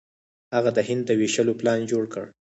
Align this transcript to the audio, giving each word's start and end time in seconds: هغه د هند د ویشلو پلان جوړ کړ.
هغه 0.55 0.71
د 0.77 0.79
هند 0.87 1.03
د 1.07 1.11
ویشلو 1.19 1.53
پلان 1.59 1.79
جوړ 1.91 2.03
کړ. 2.13 2.25